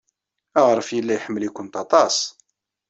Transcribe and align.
Aɣref 0.59 0.89
yella 0.91 1.13
iḥemmel-ikent 1.17 1.75
aṭas. 1.83 2.17